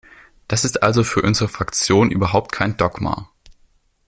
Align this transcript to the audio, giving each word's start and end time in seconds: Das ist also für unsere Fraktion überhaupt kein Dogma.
Das 0.47 0.65
ist 0.65 0.81
also 0.81 1.03
für 1.03 1.21
unsere 1.21 1.47
Fraktion 1.47 2.09
überhaupt 2.09 2.51
kein 2.51 2.75
Dogma. 2.75 3.29